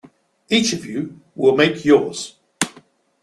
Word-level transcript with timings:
Each 0.49 0.73
of 0.73 0.83
you 0.83 1.21
will 1.35 1.55
make 1.55 1.85
yours. 1.85 2.37